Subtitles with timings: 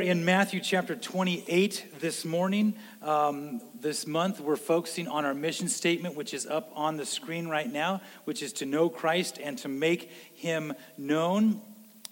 [0.00, 6.14] In Matthew chapter 28 this morning, um, this month, we're focusing on our mission statement,
[6.14, 9.68] which is up on the screen right now, which is to know Christ and to
[9.68, 11.60] make him known.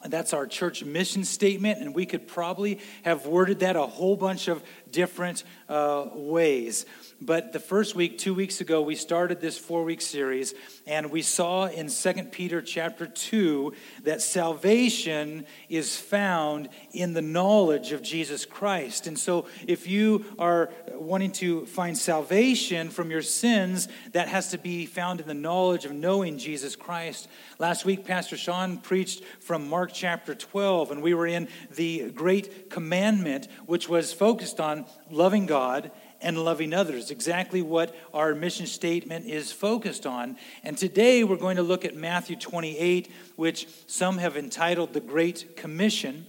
[0.04, 4.48] That's our church mission statement, and we could probably have worded that a whole bunch
[4.48, 4.64] of
[4.96, 6.86] different uh, ways.
[7.20, 10.54] But the first week, two weeks ago, we started this four week series,
[10.86, 13.74] and we saw in 2 Peter chapter 2
[14.04, 19.06] that salvation is found in the knowledge of Jesus Christ.
[19.06, 24.58] And so, if you are wanting to find salvation from your sins, that has to
[24.58, 27.28] be found in the knowledge of knowing Jesus Christ.
[27.58, 32.70] Last week, Pastor Sean preached from Mark chapter 12, and we were in the great
[32.70, 35.90] commandment, which was focused on loving God
[36.20, 40.36] and loving others, exactly what our mission statement is focused on.
[40.64, 45.56] And today we're going to look at Matthew 28, which some have entitled the Great
[45.56, 46.26] Commission.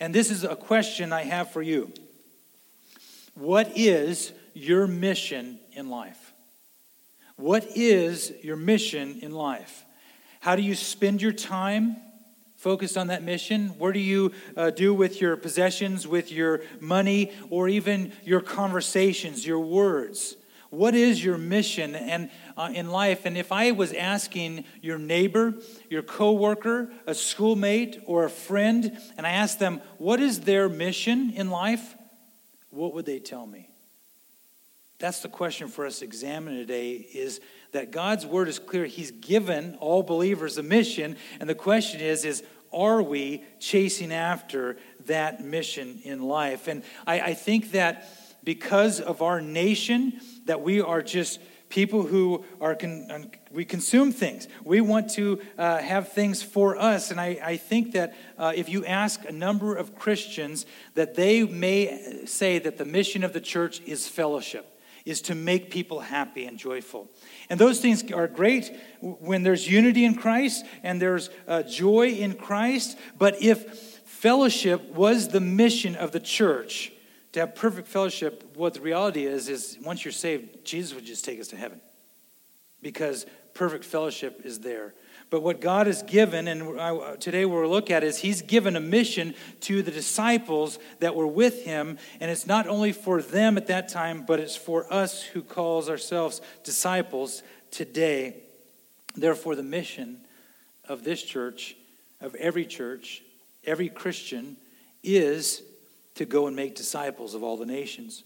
[0.00, 1.92] And this is a question I have for you
[3.34, 6.32] What is your mission in life?
[7.36, 9.84] What is your mission in life?
[10.40, 11.96] How do you spend your time?
[12.58, 13.68] Focused on that mission?
[13.78, 19.46] Where do you uh, do with your possessions, with your money, or even your conversations,
[19.46, 20.36] your words?
[20.70, 23.24] What is your mission and uh, in life?
[23.24, 25.54] And if I was asking your neighbor,
[25.88, 31.30] your coworker, a schoolmate, or a friend, and I asked them what is their mission
[31.30, 31.94] in life,
[32.70, 33.67] what would they tell me?
[34.98, 38.84] That's the question for us to examine today is that God's word is clear.
[38.84, 44.76] He's given all believers a mission, and the question is is are we chasing after
[45.06, 46.68] that mission in life?
[46.68, 48.08] And I, I think that
[48.44, 54.48] because of our nation, that we are just people who are con- we consume things
[54.64, 58.70] we want to uh, have things for us and i, I think that uh, if
[58.70, 63.40] you ask a number of christians that they may say that the mission of the
[63.42, 64.77] church is fellowship
[65.08, 67.08] is to make people happy and joyful.
[67.48, 68.70] And those things are great
[69.00, 72.98] when there's unity in Christ and there's uh, joy in Christ.
[73.16, 73.74] But if
[74.04, 76.92] fellowship was the mission of the church,
[77.32, 81.24] to have perfect fellowship, what the reality is, is once you're saved, Jesus would just
[81.24, 81.80] take us to heaven
[82.82, 84.92] because perfect fellowship is there.
[85.30, 89.34] But what God has given, and today we'll look at, is He's given a mission
[89.62, 91.98] to the disciples that were with Him.
[92.20, 95.90] And it's not only for them at that time, but it's for us who calls
[95.90, 98.36] ourselves disciples today.
[99.16, 100.18] Therefore, the mission
[100.88, 101.76] of this church,
[102.22, 103.22] of every church,
[103.66, 104.56] every Christian,
[105.02, 105.62] is
[106.14, 108.24] to go and make disciples of all the nations.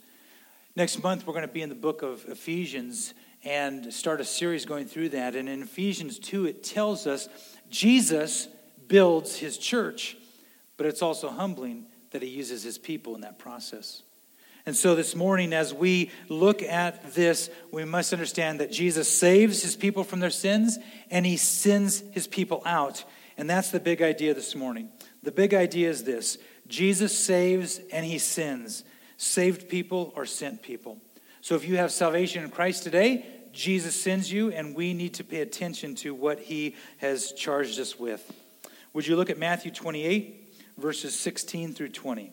[0.76, 3.12] Next month, we're going to be in the book of Ephesians
[3.44, 5.34] and start a series going through that.
[5.34, 7.28] And in Ephesians 2, it tells us
[7.70, 8.48] Jesus
[8.88, 10.16] builds his church,
[10.76, 14.02] but it's also humbling that he uses his people in that process.
[14.64, 19.62] And so this morning, as we look at this, we must understand that Jesus saves
[19.62, 20.78] his people from their sins
[21.10, 23.04] and he sends his people out.
[23.36, 24.88] And that's the big idea this morning.
[25.24, 26.38] The big idea is this
[26.68, 28.84] Jesus saves and he sends.
[29.16, 30.98] Saved people or sent people.
[31.42, 35.24] So if you have salvation in Christ today, Jesus sends you, and we need to
[35.24, 38.32] pay attention to what he has charged us with.
[38.94, 42.32] Would you look at Matthew 28, verses 16 through 20?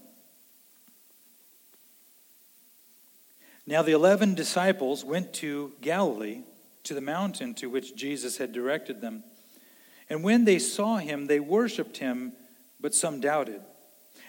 [3.65, 6.43] Now the eleven disciples went to Galilee,
[6.83, 9.23] to the mountain to which Jesus had directed them.
[10.07, 12.33] And when they saw him, they worshipped him,
[12.79, 13.61] but some doubted.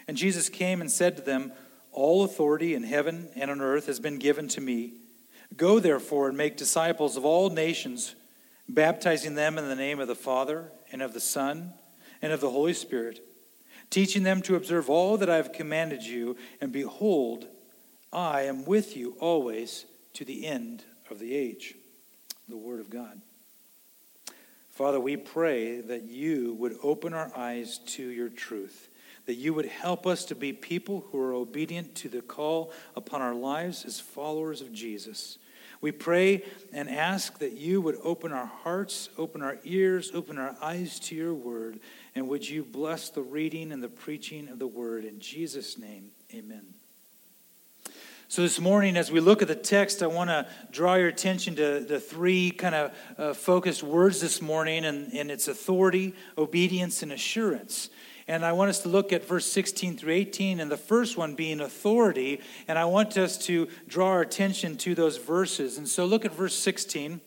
[0.07, 1.51] And Jesus came and said to them,
[1.91, 4.93] all authority in heaven and on earth has been given to me.
[5.57, 8.15] Go therefore and make disciples of all nations,
[8.69, 11.73] baptizing them in the name of the Father and of the Son
[12.21, 13.19] and of the Holy Spirit,
[13.89, 17.47] teaching them to observe all that I have commanded you, and behold,
[18.13, 21.75] I am with you always to the end of the age.
[22.47, 23.21] The Word of God.
[24.71, 28.89] Father, we pray that you would open our eyes to your truth
[29.25, 33.21] that you would help us to be people who are obedient to the call upon
[33.21, 35.37] our lives as followers of Jesus.
[35.81, 40.55] We pray and ask that you would open our hearts, open our ears, open our
[40.61, 41.79] eyes to your word,
[42.13, 45.05] and would you bless the reading and the preaching of the word.
[45.05, 46.75] In Jesus' name, amen.
[48.27, 51.55] So, this morning, as we look at the text, I want to draw your attention
[51.57, 57.03] to the three kind of uh, focused words this morning, and, and it's authority, obedience,
[57.03, 57.89] and assurance.
[58.31, 61.35] And I want us to look at verse 16 through 18, and the first one
[61.35, 62.39] being authority.
[62.65, 65.77] And I want us to draw our attention to those verses.
[65.77, 67.19] And so look at verse 16.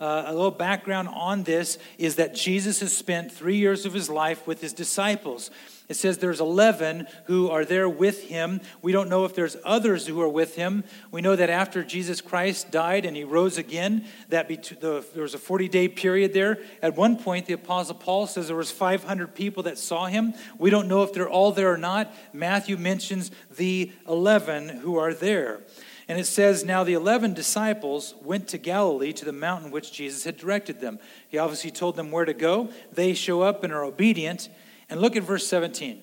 [0.00, 4.08] Uh, a little background on this is that Jesus has spent three years of his
[4.08, 5.50] life with his disciples.
[5.92, 8.62] It says there's 11 who are there with him.
[8.80, 10.84] We don't know if there's others who are with him.
[11.10, 15.34] We know that after Jesus Christ died and he rose again, that the, there was
[15.34, 16.60] a 40-day period there.
[16.80, 20.32] At one point, the Apostle Paul says there was 500 people that saw him.
[20.56, 22.10] We don't know if they're all there or not.
[22.32, 25.60] Matthew mentions the 11 who are there.
[26.08, 30.24] And it says, Now the 11 disciples went to Galilee to the mountain which Jesus
[30.24, 31.00] had directed them.
[31.28, 32.70] He obviously told them where to go.
[32.90, 34.48] They show up and are obedient.
[34.92, 36.02] And look at verse 17.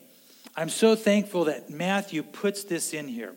[0.56, 3.36] I'm so thankful that Matthew puts this in here.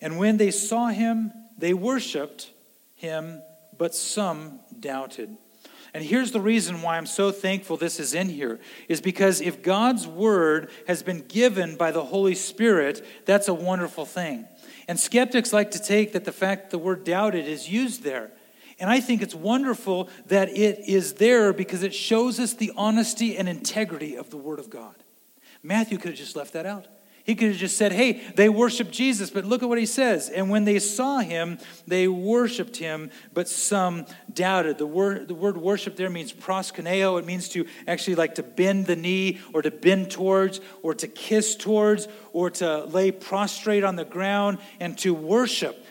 [0.00, 2.50] And when they saw him, they worshiped
[2.94, 3.42] him,
[3.76, 5.36] but some doubted.
[5.92, 9.62] And here's the reason why I'm so thankful this is in here is because if
[9.62, 14.48] God's word has been given by the Holy Spirit, that's a wonderful thing.
[14.88, 18.30] And skeptics like to take that the fact the word doubted is used there.
[18.80, 23.36] And I think it's wonderful that it is there because it shows us the honesty
[23.36, 24.94] and integrity of the Word of God.
[25.62, 26.86] Matthew could have just left that out.
[27.24, 30.30] He could have just said, hey, they worship Jesus, but look at what he says.
[30.30, 34.78] And when they saw him, they worshiped him, but some doubted.
[34.78, 37.18] The word, the word worship there means proskuneo.
[37.18, 41.06] It means to actually like to bend the knee or to bend towards or to
[41.06, 45.84] kiss towards or to lay prostrate on the ground and to worship.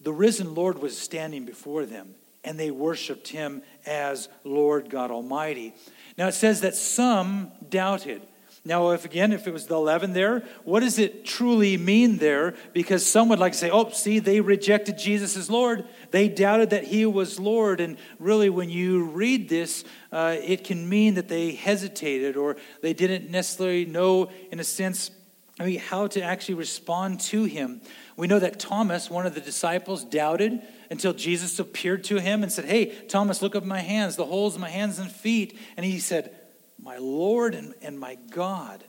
[0.00, 5.74] The risen Lord was standing before them, and they worshiped him as Lord God Almighty.
[6.16, 8.22] Now it says that some doubted.
[8.62, 12.54] Now, if again, if it was the 11 there, what does it truly mean there?
[12.74, 15.86] Because some would like to say, oh, see, they rejected Jesus as Lord.
[16.10, 17.80] They doubted that he was Lord.
[17.80, 19.82] And really, when you read this,
[20.12, 25.10] uh, it can mean that they hesitated or they didn't necessarily know, in a sense,
[25.60, 27.80] I mean, how to actually respond to him.
[28.16, 32.50] We know that Thomas, one of the disciples, doubted until Jesus appeared to him and
[32.50, 35.56] said, Hey, Thomas, look up my hands, the holes in my hands and feet.
[35.76, 36.34] And he said,
[36.82, 38.84] my Lord and, and my God.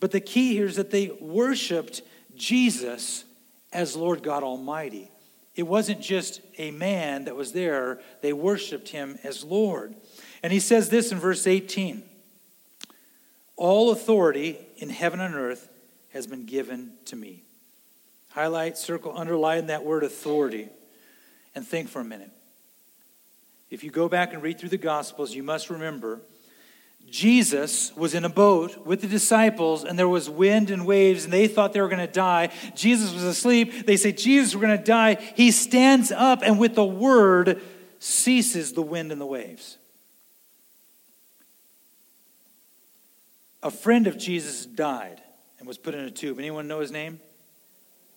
[0.00, 2.02] But the key here is that they worshiped
[2.36, 3.24] Jesus
[3.72, 5.10] as Lord God Almighty.
[5.54, 9.94] It wasn't just a man that was there, they worshiped him as Lord.
[10.42, 12.02] And he says this in verse 18
[13.56, 15.68] All authority in heaven and earth
[16.12, 17.44] has been given to me.
[18.30, 20.68] Highlight, circle, underline that word authority,
[21.54, 22.30] and think for a minute.
[23.70, 26.20] If you go back and read through the Gospels, you must remember
[27.10, 31.32] Jesus was in a boat with the disciples, and there was wind and waves, and
[31.32, 32.50] they thought they were going to die.
[32.74, 33.86] Jesus was asleep.
[33.86, 35.16] They say, Jesus, we're going to die.
[35.34, 37.60] He stands up, and with the word,
[37.98, 39.76] ceases the wind and the waves.
[43.62, 45.20] A friend of Jesus died
[45.62, 46.40] and was put in a tube.
[46.40, 47.20] Anyone know his name?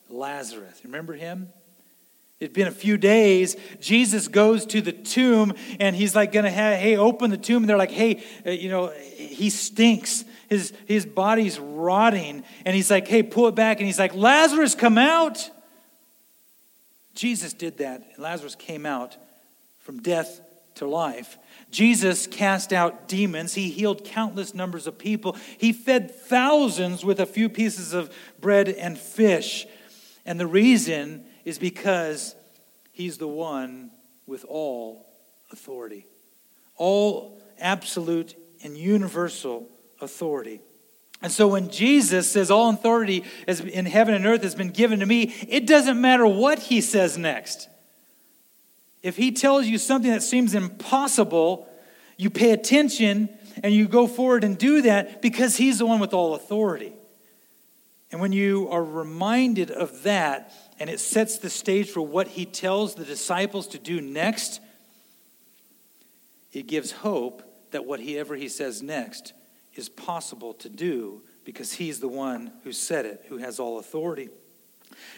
[0.09, 0.81] Lazarus.
[0.83, 1.49] Remember him?
[2.39, 3.55] It'd been a few days.
[3.79, 7.61] Jesus goes to the tomb and he's like, gonna have, hey, open the tomb.
[7.61, 10.25] And they're like, hey, uh, you know, he stinks.
[10.49, 12.43] His, his body's rotting.
[12.65, 13.77] And he's like, hey, pull it back.
[13.77, 15.51] And he's like, Lazarus, come out.
[17.13, 18.01] Jesus did that.
[18.15, 19.17] And Lazarus came out
[19.81, 20.41] from death
[20.75, 21.37] to life.
[21.71, 23.53] Jesus cast out demons.
[23.53, 25.35] He healed countless numbers of people.
[25.57, 29.67] He fed thousands with a few pieces of bread and fish.
[30.25, 32.35] And the reason is because
[32.91, 33.91] he's the one
[34.25, 35.05] with all
[35.51, 36.05] authority,
[36.77, 39.67] all absolute and universal
[40.01, 40.61] authority.
[41.21, 45.05] And so when Jesus says, All authority in heaven and earth has been given to
[45.05, 47.69] me, it doesn't matter what he says next.
[49.05, 51.69] If he tells you something that seems impossible,
[52.17, 53.29] you pay attention
[53.61, 56.91] and you go forward and do that because he's the one with all authority.
[58.11, 62.47] And when you are reminded of that, and it sets the stage for what he
[62.47, 64.59] tells the disciples to do next,
[66.51, 69.33] it gives hope that whatever he says next
[69.75, 74.29] is possible to do because he's the one who said it, who has all authority.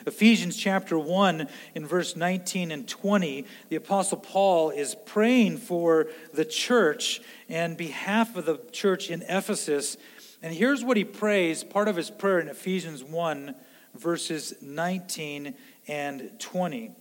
[0.05, 6.45] Ephesians chapter 1, in verse 19 and 20, the Apostle Paul is praying for the
[6.45, 9.97] church and behalf of the church in Ephesus.
[10.41, 13.55] And here's what he prays part of his prayer in Ephesians 1
[13.97, 15.53] verses 19
[15.87, 16.91] and 20.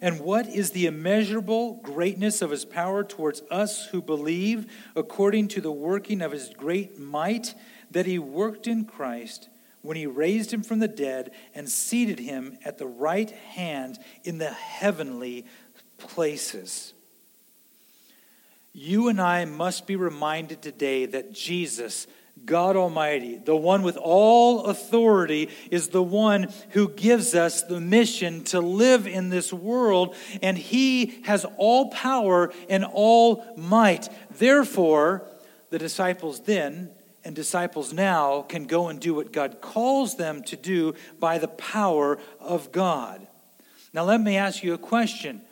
[0.00, 4.66] And what is the immeasurable greatness of his power towards us who believe,
[4.96, 7.54] according to the working of his great might
[7.92, 9.48] that he worked in Christ
[9.82, 14.38] when he raised him from the dead and seated him at the right hand in
[14.38, 15.46] the heavenly
[15.98, 16.92] places?
[18.72, 22.06] You and I must be reminded today that Jesus
[22.44, 28.42] God Almighty, the one with all authority, is the one who gives us the mission
[28.44, 34.08] to live in this world, and He has all power and all might.
[34.30, 35.22] Therefore,
[35.70, 36.90] the disciples then
[37.24, 41.48] and disciples now can go and do what God calls them to do by the
[41.48, 43.26] power of God.
[43.92, 45.42] Now, let me ask you a question.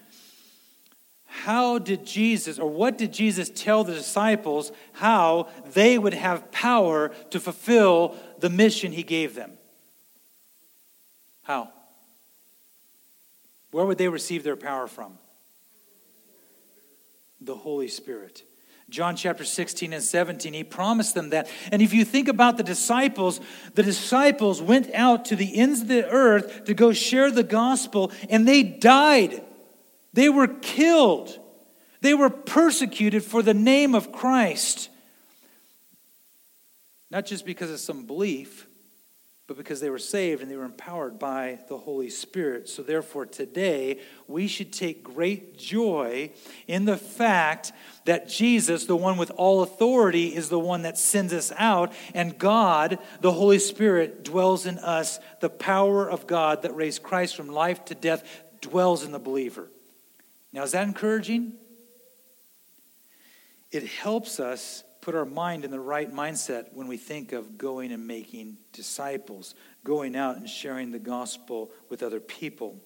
[1.26, 7.10] How did Jesus, or what did Jesus tell the disciples how they would have power
[7.30, 9.52] to fulfill the mission he gave them?
[11.42, 11.70] How?
[13.70, 15.18] Where would they receive their power from?
[17.40, 18.42] The Holy Spirit.
[18.90, 21.49] John chapter 16 and 17, he promised them that.
[21.70, 23.40] And if you think about the disciples,
[23.75, 28.11] the disciples went out to the ends of the earth to go share the gospel,
[28.28, 29.42] and they died.
[30.12, 31.38] They were killed.
[32.00, 34.88] They were persecuted for the name of Christ.
[37.11, 38.66] Not just because of some belief,
[39.50, 42.69] but because they were saved and they were empowered by the Holy Spirit.
[42.69, 46.30] So, therefore, today we should take great joy
[46.69, 47.73] in the fact
[48.04, 52.38] that Jesus, the one with all authority, is the one that sends us out, and
[52.38, 55.19] God, the Holy Spirit, dwells in us.
[55.40, 58.23] The power of God that raised Christ from life to death
[58.61, 59.66] dwells in the believer.
[60.52, 61.54] Now, is that encouraging?
[63.73, 67.92] It helps us put our mind in the right mindset when we think of going
[67.92, 69.54] and making disciples,
[69.85, 72.80] going out and sharing the gospel with other people.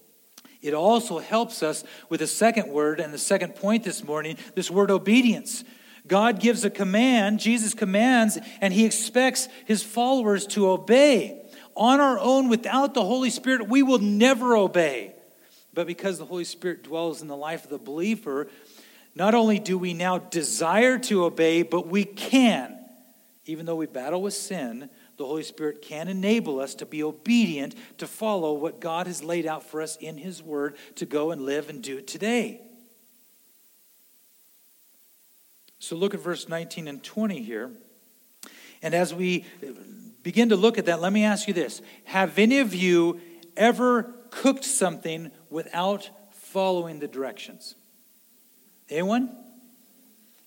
[0.63, 4.71] It also helps us with the second word and the second point this morning this
[4.71, 5.65] word obedience.
[6.07, 11.43] God gives a command, Jesus commands, and he expects his followers to obey.
[11.77, 15.15] On our own, without the Holy Spirit, we will never obey.
[15.73, 18.49] But because the Holy Spirit dwells in the life of the believer,
[19.15, 22.79] not only do we now desire to obey, but we can.
[23.47, 27.75] Even though we battle with sin, the Holy Spirit can enable us to be obedient
[27.99, 31.43] to follow what God has laid out for us in His Word to go and
[31.43, 32.61] live and do today.
[35.79, 37.71] So look at verse 19 and 20 here.
[38.83, 39.45] And as we
[40.23, 43.21] begin to look at that, let me ask you this Have any of you
[43.57, 47.77] ever cooked something without following the directions?
[48.91, 49.35] Anyone?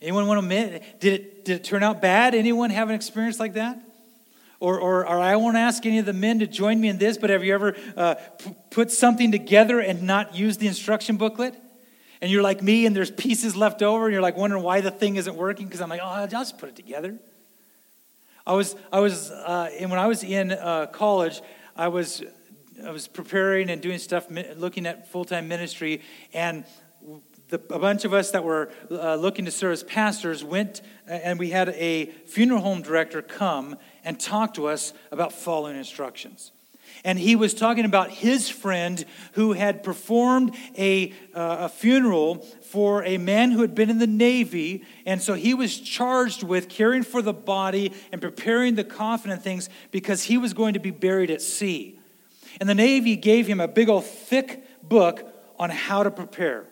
[0.01, 0.99] Anyone want to admit?
[0.99, 2.35] Did it, did it turn out bad?
[2.35, 3.81] Anyone have an experience like that?
[4.59, 7.17] Or, or, or I won't ask any of the men to join me in this,
[7.17, 11.55] but have you ever uh, p- put something together and not used the instruction booklet?
[12.21, 14.89] And you're like me, and there's pieces left over, and you're like wondering why the
[14.89, 17.19] thing isn't working because I'm like, oh, I'll just put it together.
[18.47, 21.41] I was, I was, uh, and when I was in uh, college,
[21.75, 22.23] I was,
[22.83, 24.25] I was preparing and doing stuff,
[24.55, 26.01] looking at full time ministry,
[26.33, 26.65] and
[27.49, 31.13] the, a bunch of us that were uh, looking to serve as pastors went uh,
[31.13, 36.51] and we had a funeral home director come and talk to us about following instructions.
[37.03, 43.03] And he was talking about his friend who had performed a, uh, a funeral for
[43.03, 44.83] a man who had been in the Navy.
[45.05, 49.41] And so he was charged with caring for the body and preparing the coffin and
[49.41, 51.99] things because he was going to be buried at sea.
[52.59, 55.23] And the Navy gave him a big old thick book
[55.59, 56.65] on how to prepare.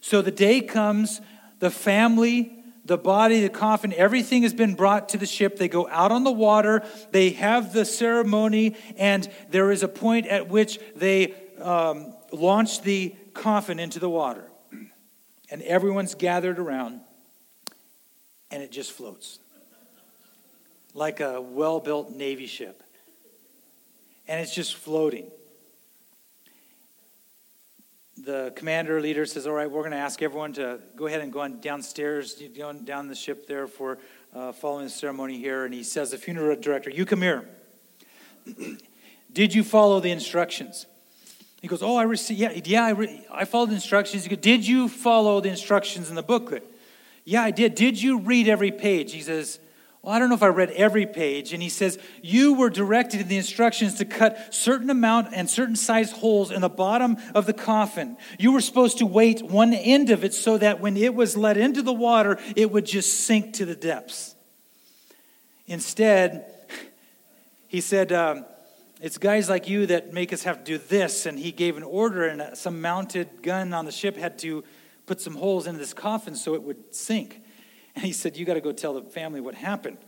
[0.00, 1.20] So the day comes,
[1.58, 5.58] the family, the body, the coffin, everything has been brought to the ship.
[5.58, 10.26] They go out on the water, they have the ceremony, and there is a point
[10.26, 14.44] at which they um, launch the coffin into the water.
[15.50, 17.00] And everyone's gathered around,
[18.50, 19.38] and it just floats
[20.94, 22.82] like a well built Navy ship.
[24.26, 25.30] And it's just floating
[28.24, 31.32] the commander leader says, All right, we're going to ask everyone to go ahead and
[31.32, 33.98] go on downstairs, down the ship there for
[34.34, 35.64] uh, following the ceremony here.
[35.64, 37.48] And he says, The funeral director, you come here.
[39.32, 40.86] Did you follow the instructions?
[41.60, 44.24] He goes, Oh, I received, yeah, yeah, I, re- I followed the instructions.
[44.24, 46.64] He goes, Did you follow the instructions in the booklet?
[47.24, 47.74] Yeah, I did.
[47.74, 49.12] Did you read every page?
[49.12, 49.60] He says,
[50.08, 51.52] well, I don't know if I read every page.
[51.52, 55.76] And he says, You were directed in the instructions to cut certain amount and certain
[55.76, 58.16] size holes in the bottom of the coffin.
[58.38, 61.58] You were supposed to weight one end of it so that when it was let
[61.58, 64.34] into the water, it would just sink to the depths.
[65.66, 66.54] Instead,
[67.66, 68.46] he said, um,
[69.02, 71.26] It's guys like you that make us have to do this.
[71.26, 74.64] And he gave an order, and some mounted gun on the ship had to
[75.04, 77.42] put some holes into this coffin so it would sink.
[78.02, 79.98] He said, You got to go tell the family what happened.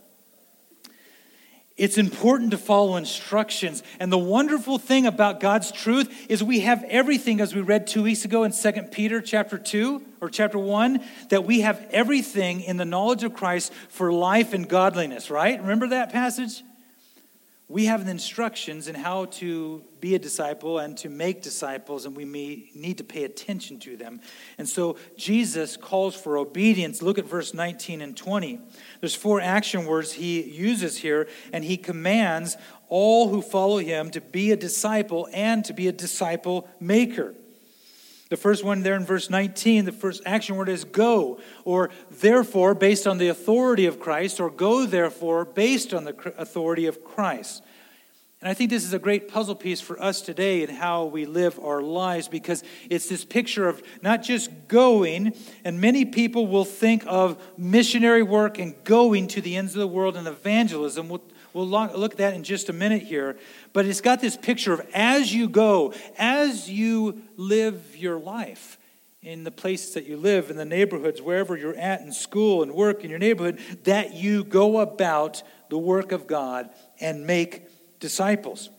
[1.76, 3.82] It's important to follow instructions.
[3.99, 8.02] And the wonderful thing about God's truth is we have everything, as we read two
[8.02, 12.76] weeks ago in 2 Peter chapter 2 or chapter 1, that we have everything in
[12.76, 15.59] the knowledge of Christ for life and godliness, right?
[15.59, 16.62] Remember that passage?
[17.70, 22.16] We have the instructions in how to be a disciple and to make disciples, and
[22.16, 24.20] we may need to pay attention to them.
[24.58, 27.00] And so Jesus calls for obedience.
[27.00, 28.58] Look at verse 19 and 20.
[28.98, 32.56] There's four action words he uses here, and he commands
[32.88, 37.36] all who follow him to be a disciple and to be a disciple maker.
[38.30, 42.75] The first one there in verse 19, the first action word is go, or therefore,
[42.75, 47.62] based on the authority of Christ, or go therefore, based on the authority of Christ.
[48.40, 51.26] And I think this is a great puzzle piece for us today in how we
[51.26, 55.34] live our lives because it's this picture of not just going,
[55.64, 59.88] and many people will think of missionary work and going to the ends of the
[59.88, 61.08] world and evangelism.
[61.08, 61.22] We'll,
[61.52, 63.37] we'll look at that in just a minute here.
[63.73, 68.78] But it's got this picture of as you go, as you live your life
[69.23, 72.73] in the places that you live, in the neighborhoods, wherever you're at, in school and
[72.73, 77.69] work in your neighborhood, that you go about the work of God and make
[78.00, 78.71] disciples.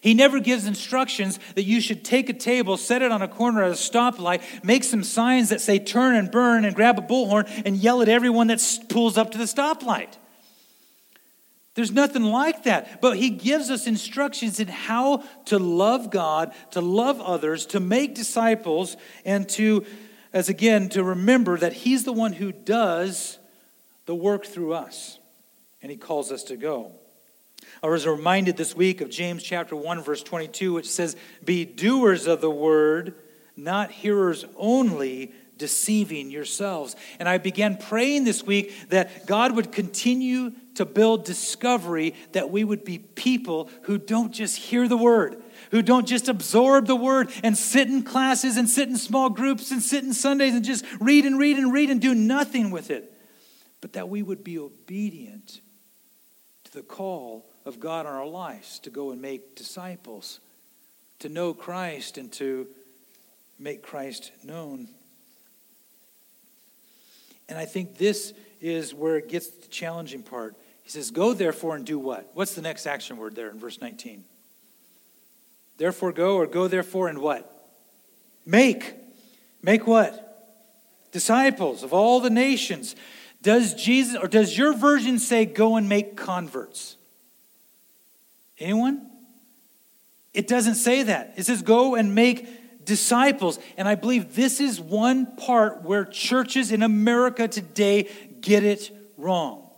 [0.00, 3.62] He never gives instructions that you should take a table, set it on a corner
[3.62, 7.50] at a stoplight, make some signs that say turn and burn, and grab a bullhorn
[7.64, 10.14] and yell at everyone that pulls up to the stoplight.
[11.74, 13.00] There's nothing like that.
[13.00, 18.14] But he gives us instructions in how to love God, to love others, to make
[18.14, 19.84] disciples, and to,
[20.32, 23.38] as again, to remember that he's the one who does
[24.06, 25.18] the work through us.
[25.82, 26.92] And he calls us to go.
[27.82, 32.26] I was reminded this week of James chapter 1, verse 22, which says, Be doers
[32.26, 33.14] of the word,
[33.56, 36.96] not hearers only, deceiving yourselves.
[37.18, 42.64] And I began praying this week that God would continue to build discovery, that we
[42.64, 47.30] would be people who don't just hear the word, who don't just absorb the word
[47.42, 50.84] and sit in classes and sit in small groups and sit in Sundays and just
[51.00, 53.12] read and read and read and do nothing with it,
[53.80, 55.60] but that we would be obedient
[56.64, 60.40] to the call of God on our lives to go and make disciples,
[61.20, 62.66] to know Christ and to
[63.58, 64.88] make Christ known.
[67.48, 70.56] And I think this is where it gets the challenging part.
[70.82, 72.30] He says, Go therefore and do what?
[72.34, 74.24] What's the next action word there in verse 19?
[75.76, 77.50] Therefore go or go therefore and what?
[78.46, 78.94] Make.
[79.62, 80.20] Make what?
[81.12, 82.94] Disciples of all the nations.
[83.42, 86.96] Does Jesus or does your version say go and make converts?
[88.58, 89.10] Anyone?
[90.32, 91.34] It doesn't say that.
[91.36, 92.48] It says go and make
[92.84, 93.58] disciples.
[93.76, 99.68] And I believe this is one part where churches in America today get it wrong.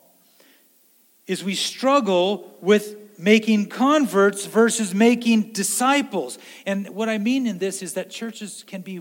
[1.26, 6.38] Is we struggle with making converts versus making disciples.
[6.66, 9.00] And what I mean in this is that churches can be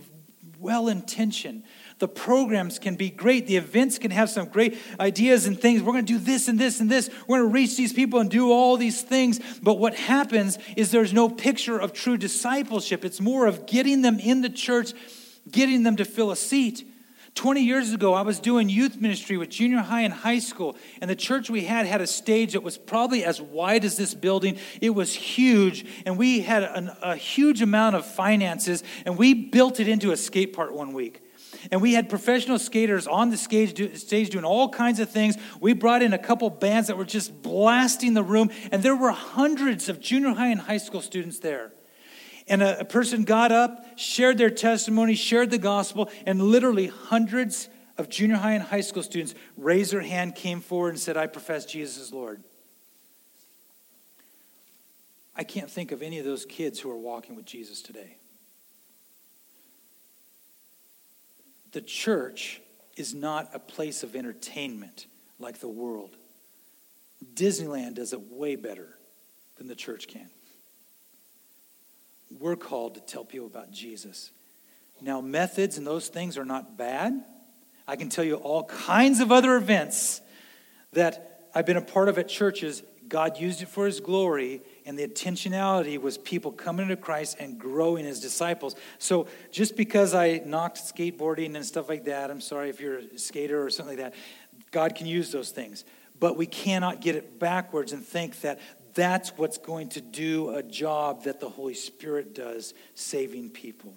[0.60, 1.64] well intentioned.
[2.00, 3.48] The programs can be great.
[3.48, 5.82] The events can have some great ideas and things.
[5.82, 7.10] We're going to do this and this and this.
[7.28, 9.40] We're going to reach these people and do all these things.
[9.64, 13.06] But what happens is there's no picture of true discipleship.
[13.06, 14.92] It's more of getting them in the church,
[15.50, 16.86] getting them to fill a seat.
[17.36, 21.10] 20 years ago, I was doing youth ministry with junior high and high school, and
[21.10, 24.58] the church we had had a stage that was probably as wide as this building.
[24.80, 29.82] It was huge, and we had an, a huge amount of finances, and we built
[29.82, 31.22] it into a skate park one week.
[31.72, 35.38] And we had professional skaters on the stage, stage doing all kinds of things.
[35.60, 39.12] We brought in a couple bands that were just blasting the room, and there were
[39.12, 41.72] hundreds of junior high and high school students there.
[42.48, 47.70] And a, a person got up, shared their testimony, shared the gospel, and literally hundreds
[47.98, 51.28] of junior high and high school students raised their hand, came forward, and said, I
[51.28, 52.44] profess Jesus as Lord.
[55.36, 58.18] I can't think of any of those kids who are walking with Jesus today.
[61.76, 62.62] The church
[62.96, 65.08] is not a place of entertainment
[65.40, 66.16] like the world.
[67.34, 68.98] Disneyland does it way better
[69.58, 70.30] than the church can.
[72.40, 74.32] We're called to tell people about Jesus.
[75.02, 77.26] Now, methods and those things are not bad.
[77.86, 80.22] I can tell you all kinds of other events
[80.94, 82.84] that I've been a part of at churches.
[83.10, 87.58] God used it for His glory, and the intentionality was people coming to Christ and
[87.58, 88.76] growing as disciples.
[89.00, 93.18] So just because I knocked skateboarding and stuff like that, I'm sorry if you're a
[93.18, 94.14] skater or something like that,
[94.72, 95.86] God can use those things.
[96.20, 98.60] But we cannot get it backwards and think that
[98.94, 103.94] that's what's going to do a job that the Holy Spirit does, saving people.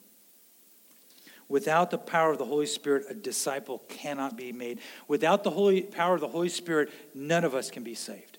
[1.48, 4.80] Without the power of the Holy Spirit, a disciple cannot be made.
[5.06, 8.38] Without the holy power of the Holy Spirit, none of us can be saved.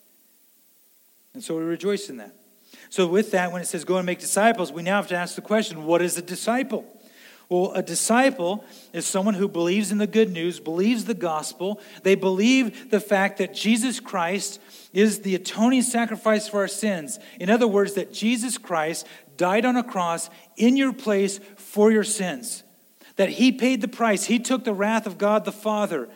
[1.33, 2.35] And so we rejoice in that.
[2.89, 5.35] So, with that, when it says go and make disciples, we now have to ask
[5.35, 6.85] the question what is a disciple?
[7.49, 11.81] Well, a disciple is someone who believes in the good news, believes the gospel.
[12.03, 14.61] They believe the fact that Jesus Christ
[14.93, 17.17] is the atoning sacrifice for our sins.
[17.39, 22.03] In other words, that Jesus Christ died on a cross in your place for your
[22.03, 22.63] sins.
[23.15, 24.25] That he paid the price.
[24.25, 26.07] He took the wrath of God the Father.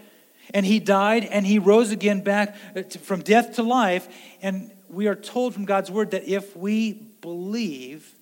[0.53, 4.07] And he died and he rose again back uh, from death to life.
[4.41, 8.13] And we are told from God's word that if we believe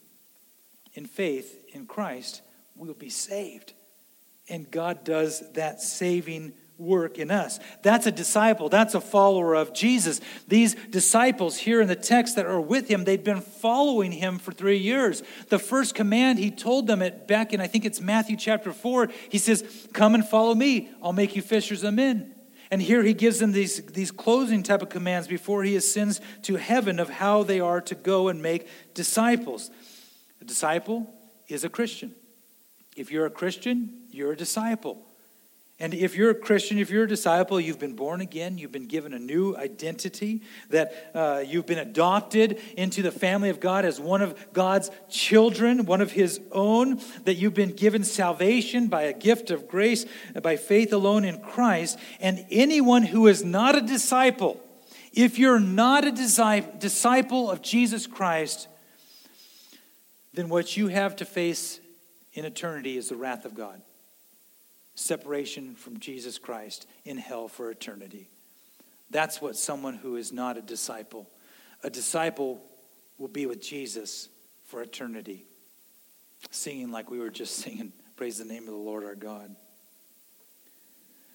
[0.93, 2.41] in faith in Christ,
[2.75, 3.73] we will be saved.
[4.49, 7.59] And God does that saving work in us.
[7.83, 8.67] That's a disciple.
[8.67, 10.19] That's a follower of Jesus.
[10.47, 14.51] These disciples here in the text that are with him, they'd been following him for
[14.51, 15.21] three years.
[15.49, 19.09] The first command he told them at back in, I think it's Matthew chapter 4,
[19.29, 20.89] he says, Come and follow me.
[21.03, 22.33] I'll make you fishers of men.
[22.71, 26.55] And here he gives them these, these closing type of commands before he ascends to
[26.55, 29.69] heaven of how they are to go and make disciples.
[30.39, 31.13] A disciple
[31.49, 32.15] is a Christian.
[32.95, 35.05] If you're a Christian, you're a disciple.
[35.81, 38.85] And if you're a Christian, if you're a disciple, you've been born again, you've been
[38.85, 43.99] given a new identity, that uh, you've been adopted into the family of God as
[43.99, 49.13] one of God's children, one of His own, that you've been given salvation by a
[49.13, 50.05] gift of grace,
[50.43, 51.97] by faith alone in Christ.
[52.19, 54.61] And anyone who is not a disciple,
[55.13, 58.67] if you're not a disciple of Jesus Christ,
[60.35, 61.79] then what you have to face
[62.33, 63.81] in eternity is the wrath of God
[64.95, 68.29] separation from Jesus Christ in hell for eternity.
[69.09, 71.29] That's what someone who is not a disciple.
[71.83, 72.61] A disciple
[73.17, 74.29] will be with Jesus
[74.65, 75.45] for eternity,
[76.49, 79.55] singing like we were just singing, Praise the name of the Lord our God.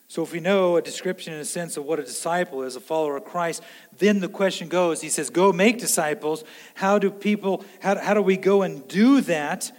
[0.08, 2.80] So, if we know a description in a sense of what a disciple is, a
[2.80, 3.60] follower of Christ,
[3.98, 6.44] then the question goes He says, Go make disciples.
[6.74, 9.72] How do people, how, how do we go and do that?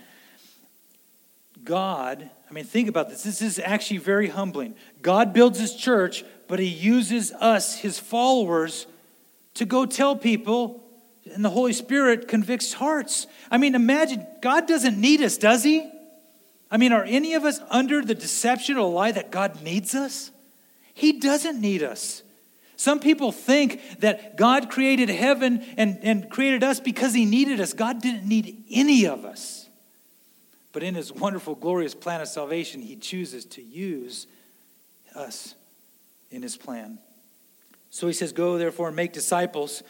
[1.64, 3.24] God I mean, think about this.
[3.24, 4.76] This is actually very humbling.
[5.02, 8.88] God builds his church, but he uses us, his followers,
[9.56, 10.82] to go tell people,
[11.34, 13.28] and the Holy Spirit convicts hearts.
[13.52, 15.90] I mean, imagine, God doesn't need us, does he?
[16.72, 20.32] I mean, are any of us under the deception or lie that God needs us?
[20.94, 22.24] He doesn't need us.
[22.76, 27.74] Some people think that God created heaven and, and created us because he needed us.
[27.74, 29.67] God didn't need any of us.
[30.78, 34.28] But in his wonderful, glorious plan of salvation, he chooses to use
[35.16, 35.56] us
[36.30, 37.00] in his plan.
[37.90, 39.82] So he says, Go therefore and make disciples.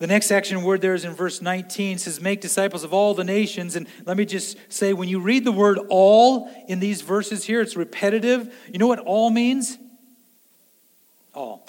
[0.00, 3.22] The next action word there is in verse 19 says, Make disciples of all the
[3.22, 3.76] nations.
[3.76, 7.60] And let me just say, when you read the word all in these verses here,
[7.60, 8.52] it's repetitive.
[8.72, 9.78] You know what all means?
[11.32, 11.64] All.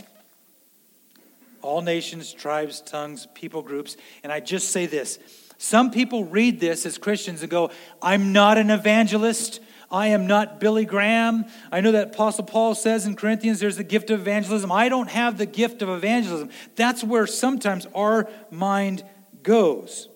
[1.61, 3.95] All nations, tribes, tongues, people groups.
[4.23, 5.19] And I just say this
[5.61, 7.69] some people read this as Christians and go,
[8.01, 9.59] I'm not an evangelist.
[9.91, 11.45] I am not Billy Graham.
[11.69, 14.71] I know that Apostle Paul says in Corinthians there's the gift of evangelism.
[14.71, 16.49] I don't have the gift of evangelism.
[16.77, 19.03] That's where sometimes our mind
[19.43, 20.07] goes.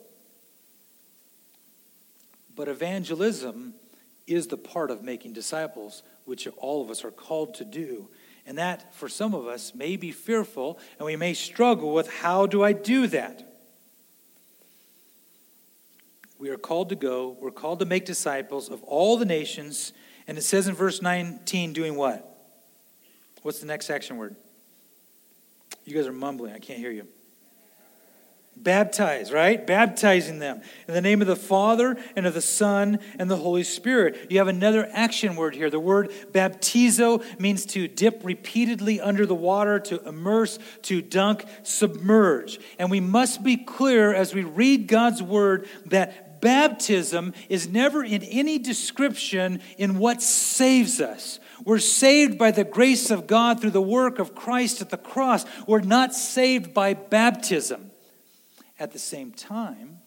[2.55, 3.73] But evangelism
[4.25, 8.07] is the part of making disciples, which all of us are called to do.
[8.45, 12.45] And that, for some of us, may be fearful, and we may struggle with how
[12.45, 13.52] do I do that?
[16.43, 17.37] We are called to go.
[17.39, 19.93] We're called to make disciples of all the nations.
[20.27, 22.37] And it says in verse 19, doing what?
[23.43, 24.35] What's the next action word?
[25.85, 26.53] You guys are mumbling.
[26.53, 27.07] I can't hear you.
[28.57, 29.65] Baptize, right?
[29.65, 33.63] Baptizing them in the name of the Father and of the Son and the Holy
[33.63, 34.27] Spirit.
[34.29, 35.69] You have another action word here.
[35.69, 42.59] The word baptizo means to dip repeatedly under the water, to immerse, to dunk, submerge.
[42.77, 48.21] And we must be clear as we read God's word that baptism is never in
[48.23, 51.39] any description in what saves us.
[51.63, 55.45] We're saved by the grace of God through the work of Christ at the cross.
[55.65, 57.89] We're not saved by baptism.
[58.77, 59.99] At the same time,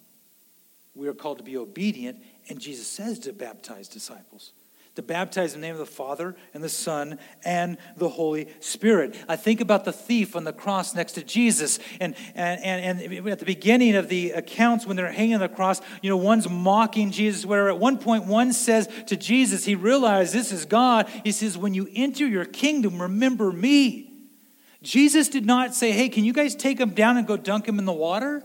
[0.94, 2.18] we are called to be obedient,
[2.48, 4.52] and Jesus says to baptize disciples
[4.96, 9.14] to baptize in the name of the Father and the Son and the Holy Spirit.
[9.28, 11.78] I think about the thief on the cross next to Jesus.
[12.00, 15.50] And, and, and, and at the beginning of the accounts, when they're hanging on the
[15.50, 19.74] cross, you know, one's mocking Jesus, where at one point one says to Jesus, he
[19.74, 21.08] realized this is God.
[21.22, 24.10] He says, When you enter your kingdom, remember me.
[24.82, 27.78] Jesus did not say, Hey, can you guys take him down and go dunk him
[27.78, 28.42] in the water?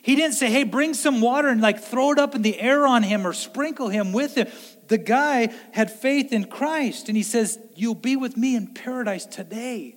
[0.00, 2.86] He didn't say, Hey, bring some water and like throw it up in the air
[2.86, 4.52] on him or sprinkle him with it
[4.88, 9.26] the guy had faith in Christ, and he says, You'll be with me in paradise
[9.26, 9.96] today.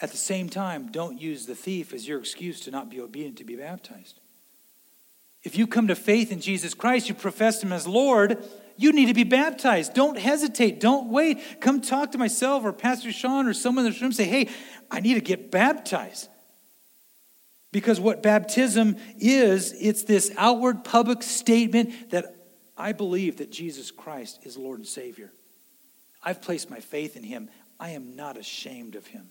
[0.00, 3.38] At the same time, don't use the thief as your excuse to not be obedient
[3.38, 4.20] to be baptized.
[5.44, 8.42] If you come to faith in Jesus Christ, you profess Him as Lord,
[8.76, 9.94] you need to be baptized.
[9.94, 10.80] Don't hesitate.
[10.80, 11.60] Don't wait.
[11.60, 14.12] Come talk to myself or Pastor Sean or someone in this room.
[14.12, 14.48] Say, hey,
[14.90, 16.28] I need to get baptized.
[17.70, 22.43] Because what baptism is, it's this outward public statement that
[22.76, 25.32] I believe that Jesus Christ is Lord and Savior.
[26.22, 27.50] I've placed my faith in Him.
[27.78, 29.30] I am not ashamed of Him.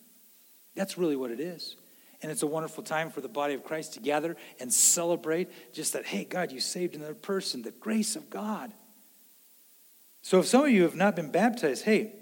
[0.76, 1.76] That's really what it is.
[2.22, 5.94] And it's a wonderful time for the body of Christ to gather and celebrate just
[5.94, 8.72] that, hey, God, you saved another person, the grace of God.
[10.22, 12.14] So if some of you have not been baptized, hey,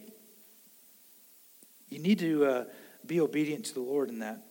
[1.89, 2.63] you need to uh,
[3.05, 4.41] be obedient to the Lord in that.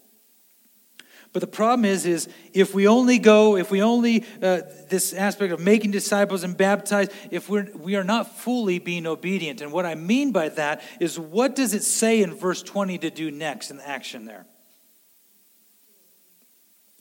[1.33, 5.53] But the problem is, is if we only go, if we only uh, this aspect
[5.53, 9.61] of making disciples and baptize, if we're we are not fully being obedient.
[9.61, 13.11] And what I mean by that is, what does it say in verse twenty to
[13.11, 14.45] do next in the action there?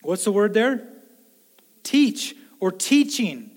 [0.04, 0.88] What's the word there?
[1.84, 3.52] Teach or teaching.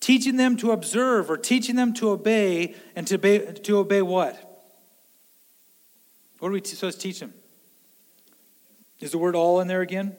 [0.00, 4.34] Teaching them to observe or teaching them to obey and to obey, to obey what?
[6.38, 7.34] What are we supposed to teach them?
[9.00, 10.16] Is the word all in there again?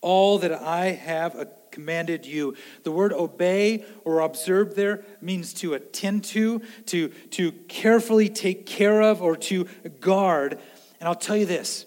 [0.00, 2.54] All that I have commanded you.
[2.84, 9.02] The word obey or observe there means to attend to, to, to carefully take care
[9.02, 9.64] of, or to
[10.00, 10.58] guard.
[11.00, 11.84] And I'll tell you this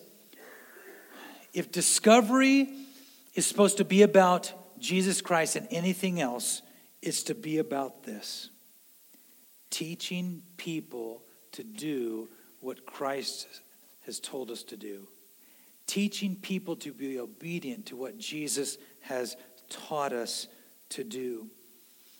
[1.53, 2.69] if discovery
[3.33, 6.61] is supposed to be about Jesus Christ and anything else,
[7.01, 8.49] it's to be about this
[9.69, 11.21] teaching people
[11.51, 12.27] to do
[12.61, 13.47] what Christ
[14.05, 15.07] has told us to do
[15.87, 19.35] teaching people to be obedient to what Jesus has
[19.69, 20.47] taught us
[20.89, 21.47] to do.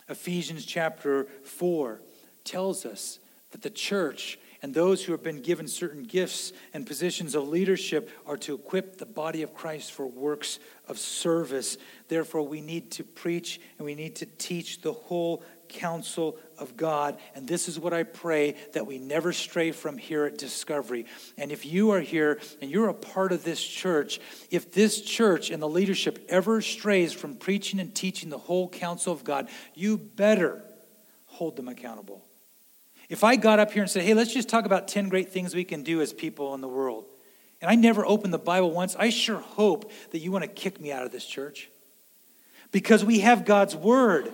[0.10, 2.01] Ephesians chapter 4
[2.43, 3.19] tells us
[3.51, 8.10] that the church and those who have been given certain gifts and positions of leadership
[8.25, 11.77] are to equip the body of Christ for works of service.
[12.08, 17.17] Therefore, we need to preach and we need to teach the whole counsel of God.
[17.36, 21.06] And this is what I pray that we never stray from here at Discovery.
[21.38, 25.49] And if you are here and you're a part of this church, if this church
[25.49, 29.97] and the leadership ever strays from preaching and teaching the whole counsel of God, you
[29.97, 30.63] better
[31.25, 32.23] hold them accountable.
[33.10, 35.56] If I got up here and said, hey, let's just talk about 10 great things
[35.56, 37.06] we can do as people in the world,
[37.62, 40.80] and I never opened the Bible once, I sure hope that you want to kick
[40.80, 41.69] me out of this church.
[42.71, 44.32] Because we have God's Word.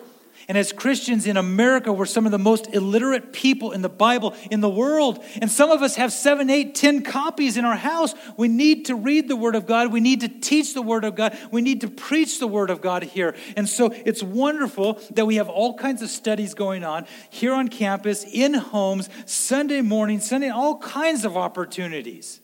[0.47, 4.35] And as Christians in America, we're some of the most illiterate people in the Bible
[4.51, 5.23] in the world.
[5.41, 8.13] And some of us have seven, eight, ten copies in our house.
[8.35, 9.91] We need to read the Word of God.
[9.91, 11.37] We need to teach the Word of God.
[11.51, 13.35] We need to preach the Word of God here.
[13.55, 17.69] And so it's wonderful that we have all kinds of studies going on here on
[17.69, 22.41] campus, in homes, Sunday morning, Sunday, all kinds of opportunities.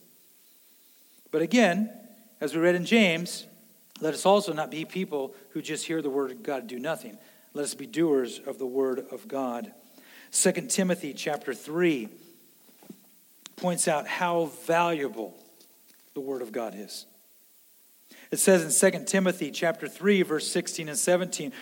[1.30, 1.90] But again,
[2.40, 3.46] as we read in James,
[4.00, 7.18] let us also not be people who just hear the Word of God do nothing.
[7.52, 9.72] Let us be doers of the word of God.
[10.32, 12.08] 2 Timothy chapter 3
[13.56, 15.36] points out how valuable
[16.14, 17.06] the word of God is.
[18.30, 21.52] It says in 2 Timothy chapter 3 verse 16 and 17,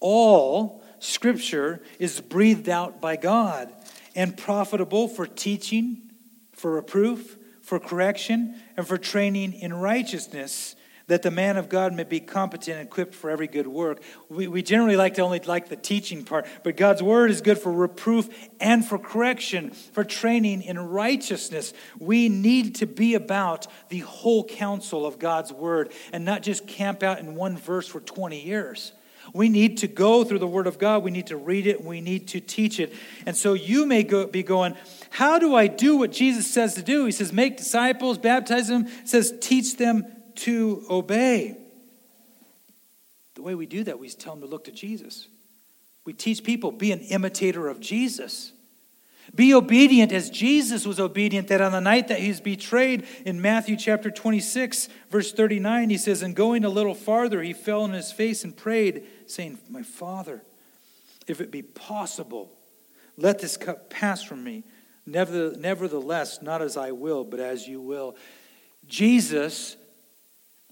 [0.00, 3.72] all scripture is breathed out by God
[4.16, 6.10] and profitable for teaching,
[6.52, 10.75] for reproof, for correction, and for training in righteousness
[11.08, 14.02] that the man of God may be competent and equipped for every good work.
[14.28, 17.58] We, we generally like to only like the teaching part, but God's word is good
[17.58, 18.28] for reproof
[18.60, 21.72] and for correction, for training in righteousness.
[21.98, 27.02] We need to be about the whole counsel of God's word and not just camp
[27.02, 28.92] out in one verse for 20 years.
[29.32, 31.02] We need to go through the Word of God.
[31.02, 31.82] We need to read it.
[31.82, 32.94] We need to teach it.
[33.26, 34.76] And so you may go, be going,
[35.10, 37.06] How do I do what Jesus says to do?
[37.06, 41.56] He says, Make disciples, baptize them, he says, Teach them to obey.
[43.34, 45.28] The way we do that, we tell them to look to Jesus.
[46.04, 48.52] We teach people, be an imitator of Jesus.
[49.34, 53.76] Be obedient as Jesus was obedient, that on the night that he's betrayed in Matthew
[53.76, 58.12] chapter 26, verse 39, he says, And going a little farther, he fell on his
[58.12, 60.42] face and prayed, saying, My Father,
[61.26, 62.52] if it be possible,
[63.16, 64.62] let this cup pass from me.
[65.06, 68.16] Nevertheless, not as I will, but as you will.
[68.86, 69.76] Jesus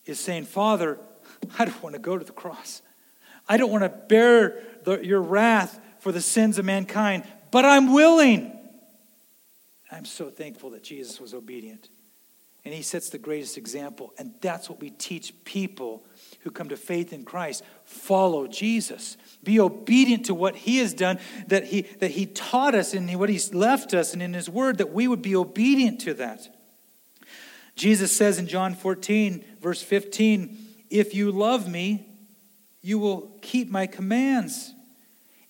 [0.06, 0.98] is saying, Father,
[1.58, 2.82] I don't want to go to the cross.
[3.48, 7.92] I don't want to bear the, your wrath for the sins of mankind, but I'm
[7.92, 8.52] willing.
[9.90, 11.88] I'm so thankful that Jesus was obedient.
[12.64, 14.14] And he sets the greatest example.
[14.18, 16.02] And that's what we teach people
[16.40, 17.62] who come to faith in Christ.
[17.84, 19.18] Follow Jesus.
[19.42, 23.28] Be obedient to what he has done, that he, that he taught us and what
[23.28, 26.53] he's left us, and in his word, that we would be obedient to that.
[27.76, 30.56] Jesus says in John 14, verse 15,
[30.90, 32.06] If you love me,
[32.82, 34.72] you will keep my commands.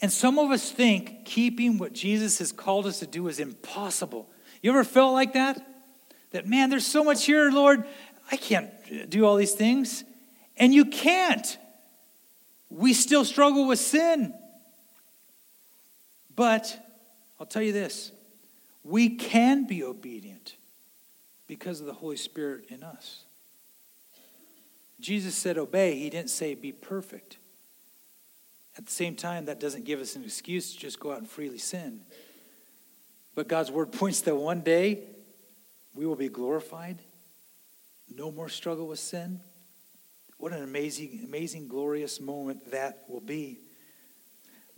[0.01, 4.31] And some of us think keeping what Jesus has called us to do is impossible.
[4.63, 5.67] You ever felt like that?
[6.31, 7.85] That, man, there's so much here, Lord.
[8.31, 8.71] I can't
[9.11, 10.05] do all these things.
[10.57, 11.59] And you can't.
[12.71, 14.35] We still struggle with sin.
[16.35, 16.77] But
[17.39, 18.13] I'll tell you this
[18.83, 20.55] we can be obedient
[21.47, 23.25] because of the Holy Spirit in us.
[25.01, 27.39] Jesus said obey, he didn't say be perfect.
[28.77, 31.29] At the same time, that doesn't give us an excuse to just go out and
[31.29, 32.01] freely sin.
[33.35, 35.01] But God's word points that one day
[35.95, 36.99] we will be glorified.
[38.15, 39.41] No more struggle with sin.
[40.39, 43.59] What an amazing, amazing, glorious moment that will be.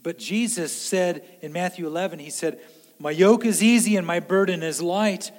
[0.03, 2.61] But Jesus said in Matthew 11, He said,
[2.99, 5.33] My yoke is easy and my burden is light.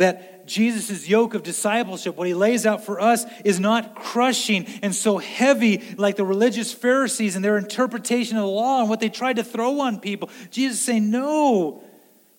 [0.00, 4.94] That Jesus' yoke of discipleship, what he lays out for us, is not crushing and
[4.94, 9.10] so heavy like the religious Pharisees and their interpretation of the law and what they
[9.10, 10.30] tried to throw on people.
[10.50, 11.84] Jesus saying, No,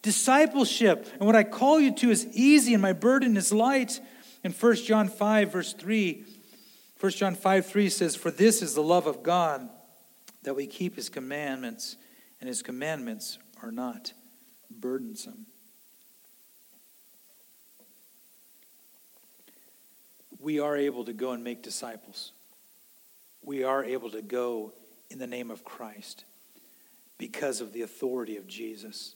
[0.02, 4.00] discipleship and what I call you to is easy and my burden is light.
[4.43, 6.26] In 1 John 5, verse 3,
[7.00, 9.69] 1 John 5, 3 says, For this is the love of God,
[10.41, 11.95] that we keep his commandments,
[12.39, 14.13] and his commandments are not
[14.71, 15.45] burdensome.
[20.41, 22.32] We are able to go and make disciples.
[23.43, 24.73] We are able to go
[25.10, 26.25] in the name of Christ
[27.19, 29.15] because of the authority of Jesus.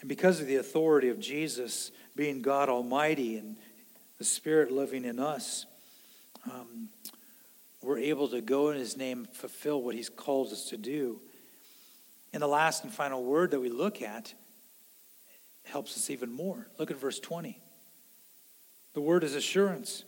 [0.00, 3.56] And because of the authority of Jesus being God Almighty and
[4.18, 5.66] the Spirit living in us,
[6.50, 6.88] um,
[7.82, 11.20] we're able to go in His name, fulfill what He's called us to do.
[12.32, 14.32] And the last and final word that we look at
[15.64, 16.68] helps us even more.
[16.78, 17.58] Look at verse 20.
[18.94, 20.04] The word is assurance.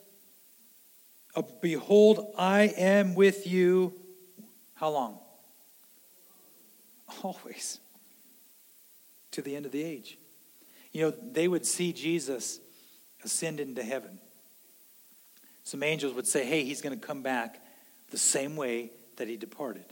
[1.35, 3.95] Uh, behold, I am with you.
[4.75, 5.19] How long?
[7.23, 7.79] Always
[9.33, 10.19] to the end of the age.
[10.93, 12.61] You know, they would see Jesus
[13.25, 14.19] ascend into heaven.
[15.65, 17.61] Some angels would say, hey, he's going to come back
[18.11, 19.85] the same way that he departed.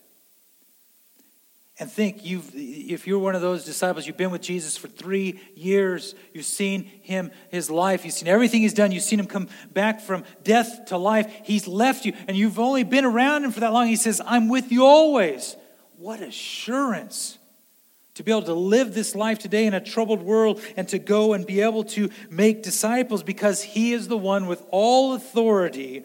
[1.81, 5.40] And think, you've, if you're one of those disciples, you've been with Jesus for three
[5.57, 9.49] years, you've seen him, his life, you've seen everything he's done, you've seen him come
[9.73, 11.27] back from death to life.
[11.43, 13.87] He's left you, and you've only been around him for that long.
[13.87, 15.57] He says, I'm with you always.
[15.97, 17.38] What assurance
[18.14, 21.33] to be able to live this life today in a troubled world and to go
[21.33, 26.05] and be able to make disciples because he is the one with all authority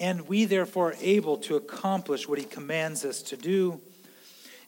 [0.00, 3.80] and we therefore are able to accomplish what he commands us to do.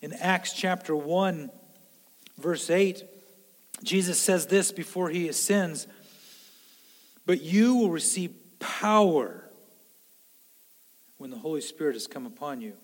[0.00, 1.50] In Acts chapter 1,
[2.38, 3.02] verse 8,
[3.82, 5.86] Jesus says this before he ascends
[7.26, 9.44] But you will receive power
[11.18, 12.74] when the Holy Spirit has come upon you.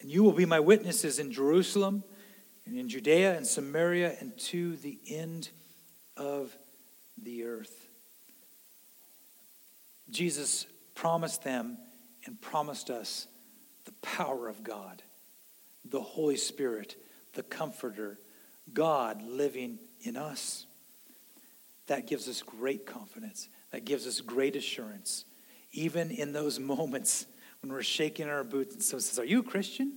[0.00, 2.04] And you will be my witnesses in Jerusalem
[2.66, 5.50] and in Judea and Samaria and to the end
[6.16, 6.56] of
[7.20, 7.86] the earth.
[10.10, 11.78] Jesus promised them
[12.26, 13.26] and promised us
[13.84, 15.02] the power of God,
[15.84, 16.96] the Holy Spirit,
[17.34, 18.18] the Comforter,
[18.72, 20.66] God living in us.
[21.88, 23.48] That gives us great confidence.
[23.72, 25.24] That gives us great assurance.
[25.72, 27.26] Even in those moments
[27.60, 29.92] when we're shaking our boots and someone says, Are you a Christian?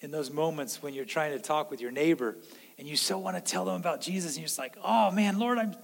[0.00, 2.36] in those moments when you're trying to talk with your neighbor
[2.78, 5.38] and you so want to tell them about Jesus and you're just like, oh man,
[5.38, 5.74] Lord, I'm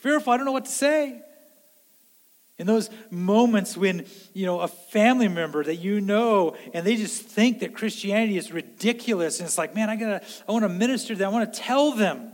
[0.00, 0.32] fearful.
[0.32, 1.20] I don't know what to say.
[2.58, 7.22] In those moments when, you know, a family member that you know and they just
[7.22, 11.14] think that Christianity is ridiculous and it's like, man, I gotta, I want to minister
[11.14, 11.30] to them.
[11.30, 12.32] I want to tell them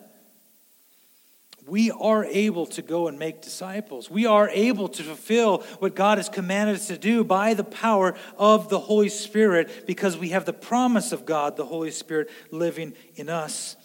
[1.66, 4.10] we are able to go and make disciples.
[4.10, 8.14] We are able to fulfill what God has commanded us to do by the power
[8.36, 12.94] of the Holy Spirit because we have the promise of God, the Holy Spirit, living
[13.16, 13.76] in us.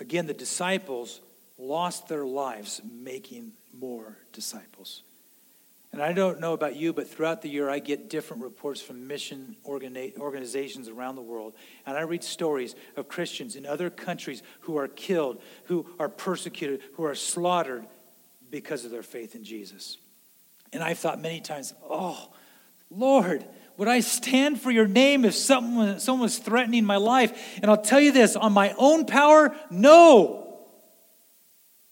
[0.00, 1.20] Again, the disciples
[1.56, 5.02] lost their lives making more disciples.
[5.92, 9.06] And I don't know about you, but throughout the year, I get different reports from
[9.06, 11.52] mission organizations around the world.
[11.84, 16.80] And I read stories of Christians in other countries who are killed, who are persecuted,
[16.94, 17.84] who are slaughtered
[18.50, 19.98] because of their faith in Jesus.
[20.72, 22.32] And I've thought many times, oh,
[22.90, 23.44] Lord,
[23.76, 27.58] would I stand for your name if someone, someone was threatening my life?
[27.60, 30.58] And I'll tell you this on my own power, no.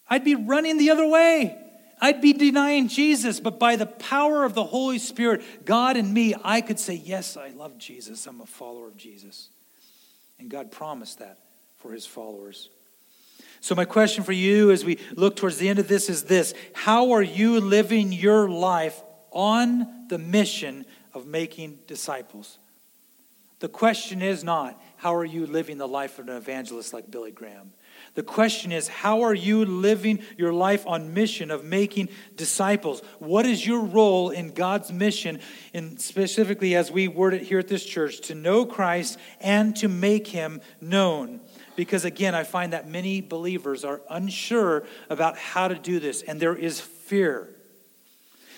[0.09, 1.59] I'd be running the other way.
[2.01, 6.35] I'd be denying Jesus, but by the power of the Holy Spirit, God and me,
[6.43, 8.27] I could say, Yes, I love Jesus.
[8.27, 9.49] I'm a follower of Jesus.
[10.39, 11.39] And God promised that
[11.79, 12.71] for his followers.
[13.61, 16.55] So, my question for you as we look towards the end of this is this
[16.73, 20.85] How are you living your life on the mission
[21.15, 22.59] of making disciples.
[23.61, 27.31] The question is not, how are you living the life of an evangelist like Billy
[27.31, 27.73] Graham?
[28.21, 33.01] The question is, how are you living your life on mission of making disciples?
[33.19, 35.41] What is your role in God's mission,
[35.73, 39.89] in specifically as we word it here at this church, to know Christ and to
[39.89, 41.41] make him known?
[41.77, 46.39] Because again, I find that many believers are unsure about how to do this, and
[46.39, 47.49] there is fear.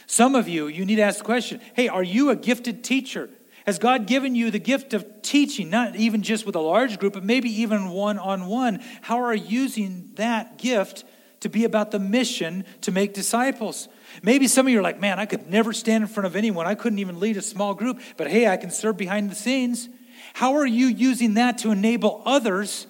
[0.08, 3.30] Some of you, you need to ask the question hey, are you a gifted teacher?
[3.66, 7.12] Has God given you the gift of teaching, not even just with a large group,
[7.12, 8.80] but maybe even one on one?
[9.02, 11.04] How are you using that gift
[11.40, 13.88] to be about the mission to make disciples?
[14.22, 16.66] Maybe some of you are like, man, I could never stand in front of anyone.
[16.66, 19.88] I couldn't even lead a small group, but hey, I can serve behind the scenes.
[20.34, 22.86] How are you using that to enable others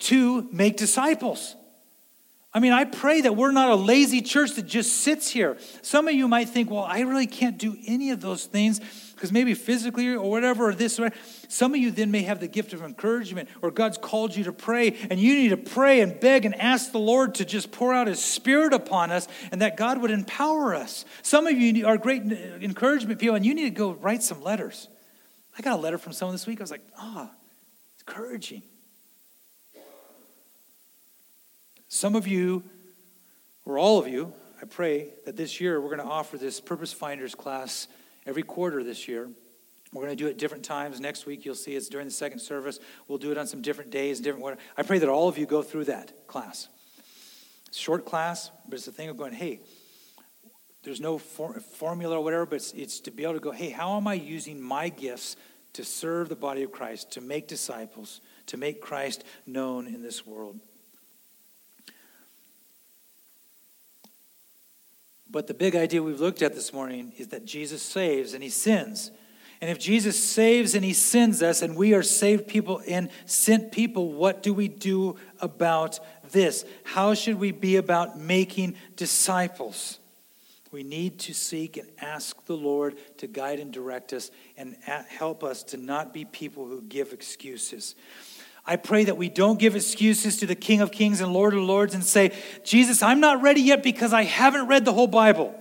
[0.00, 1.56] to make disciples?
[2.54, 5.56] I mean, I pray that we're not a lazy church that just sits here.
[5.80, 8.80] Some of you might think, well, I really can't do any of those things
[9.22, 11.12] because maybe physically or whatever, or this, or
[11.46, 14.52] some of you then may have the gift of encouragement, or God's called you to
[14.52, 17.94] pray, and you need to pray and beg and ask the Lord to just pour
[17.94, 21.04] out His Spirit upon us, and that God would empower us.
[21.22, 24.88] Some of you are great encouragement people, and you need to go write some letters.
[25.56, 26.58] I got a letter from someone this week.
[26.58, 27.36] I was like, ah, oh,
[27.94, 28.62] it's encouraging.
[31.86, 32.64] Some of you,
[33.64, 36.92] or all of you, I pray that this year we're going to offer this Purpose
[36.92, 37.86] Finders class
[38.26, 39.28] every quarter this year.
[39.92, 41.00] We're going to do it different times.
[41.00, 42.80] Next week, you'll see it's during the second service.
[43.08, 44.58] We'll do it on some different days, different.
[44.76, 46.68] I pray that all of you go through that class.
[47.72, 49.60] Short class, but it's a thing of going, hey,
[50.82, 53.70] there's no for, formula or whatever, but it's, it's to be able to go, hey,
[53.70, 55.36] how am I using my gifts
[55.74, 60.26] to serve the body of Christ, to make disciples, to make Christ known in this
[60.26, 60.58] world?
[65.32, 68.50] But the big idea we've looked at this morning is that Jesus saves and he
[68.50, 69.10] sins.
[69.62, 73.72] And if Jesus saves and he sins us, and we are saved people and sent
[73.72, 76.00] people, what do we do about
[76.32, 76.64] this?
[76.84, 80.00] How should we be about making disciples?
[80.72, 84.74] We need to seek and ask the Lord to guide and direct us and
[85.08, 87.94] help us to not be people who give excuses.
[88.64, 91.62] I pray that we don't give excuses to the King of Kings and Lord of
[91.62, 92.32] Lords and say,
[92.64, 95.58] Jesus, I'm not ready yet because I haven't read the whole Bible.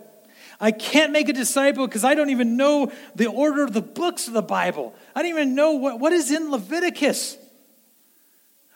[0.60, 4.28] I can't make a disciple because I don't even know the order of the books
[4.28, 4.93] of the Bible.
[5.16, 7.38] I don't even know what, what is in Leviticus.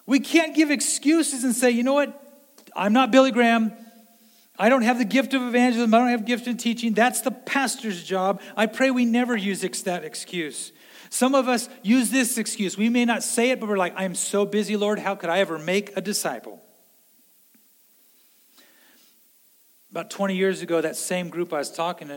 [0.08, 2.22] We can't give excuses and say, you know what?
[2.76, 3.72] I'm not Billy Graham.
[4.58, 5.94] I don't have the gift of evangelism.
[5.94, 6.94] I don't have gift in teaching.
[6.94, 8.42] That's the pastor's job.
[8.58, 10.72] I pray we never use that excuse.
[11.10, 12.78] Some of us use this excuse.
[12.78, 15.40] We may not say it, but we're like, I'm so busy, Lord, how could I
[15.40, 16.62] ever make a disciple?
[19.92, 22.10] About 20 years ago, that same group I was talking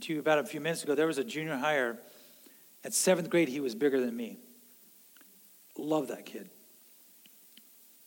[0.00, 1.98] to you about a few minutes ago, there was a junior higher.
[2.84, 4.38] At seventh grade, he was bigger than me.
[5.78, 6.48] Love that kid.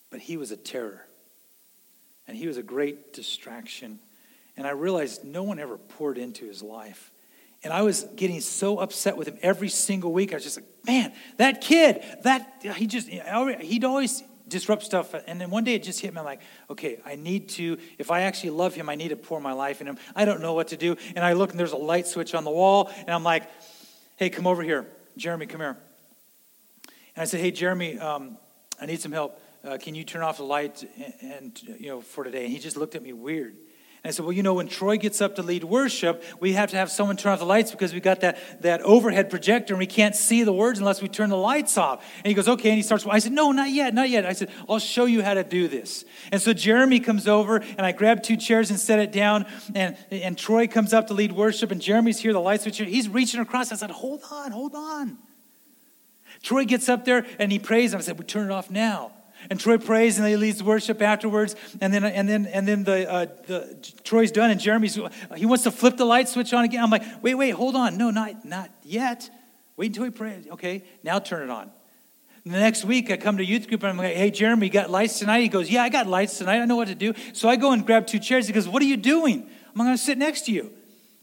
[0.10, 1.06] But he was a terror.
[2.28, 4.00] And he was a great distraction.
[4.56, 7.12] And I realized no one ever poured into his life.
[7.64, 10.32] And I was getting so upset with him every single week.
[10.32, 15.14] I was just like, man, that kid, that, he just, he'd always disrupt stuff.
[15.26, 16.20] And then one day it just hit me.
[16.20, 19.42] I'm like, okay, I need to, if I actually love him, I need to pour
[19.42, 19.98] my life in him.
[20.16, 20.96] I don't know what to do.
[21.16, 22.92] And I look and there's a light switch on the wall.
[23.00, 23.44] And I'm like,
[24.18, 24.88] hey, come over here.
[25.18, 25.78] Jeremy, come here.
[27.16, 28.38] And I said, hey, Jeremy, um,
[28.80, 29.42] I need some help.
[29.66, 30.88] Uh, can you turn off the light
[31.22, 32.44] and, and, you know, for today?
[32.44, 33.56] And he just looked at me weird.
[34.08, 36.78] I said, Well, you know, when Troy gets up to lead worship, we have to
[36.78, 39.88] have someone turn off the lights because we got that, that overhead projector and we
[39.88, 42.06] can't see the words unless we turn the lights off.
[42.18, 42.70] And he goes, Okay.
[42.70, 44.26] And he starts, I said, No, not yet, not yet.
[44.26, 46.06] I said, I'll show you how to do this.
[46.32, 49.46] And so Jeremy comes over and I grab two chairs and set it down.
[49.76, 52.84] And, and Troy comes up to lead worship and Jeremy's here, the light switcher.
[52.86, 53.72] He's reaching across.
[53.72, 55.18] I said, Hold on, hold on.
[56.44, 57.94] Troy gets up there and he prays.
[57.94, 59.12] And I said, We turn it off now.
[59.50, 61.56] And Troy prays and he leads worship afterwards.
[61.80, 65.00] And then, and then, and then the, uh, the Troy's done and Jeremy's,
[65.36, 66.84] he wants to flip the light switch on again.
[66.84, 67.98] I'm like, wait, wait, hold on.
[67.98, 69.30] No, not, not yet.
[69.78, 70.48] Wait until he prays.
[70.52, 71.72] Okay, now turn it on.
[72.44, 74.72] And the next week, I come to youth group and I'm like, hey, Jeremy, you
[74.74, 75.42] got lights tonight?
[75.42, 76.62] He goes, yeah, I got lights tonight.
[76.62, 77.14] I know what to do.
[77.34, 78.48] So I go and grab two chairs.
[78.48, 79.50] He goes, what are you doing?
[79.68, 80.72] I'm going to sit next to you.